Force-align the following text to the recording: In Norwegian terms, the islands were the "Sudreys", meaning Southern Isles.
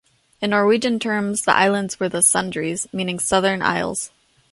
In 0.41 0.49
Norwegian 0.49 0.97
terms, 0.97 1.43
the 1.43 1.53
islands 1.55 1.99
were 1.99 2.09
the 2.09 2.23
"Sudreys", 2.23 2.91
meaning 2.91 3.19
Southern 3.19 3.61
Isles. 3.61 4.09